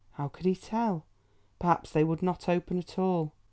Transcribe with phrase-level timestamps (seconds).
[0.13, 1.05] How could he tell?
[1.59, 3.33] Perhaps they would not open at all.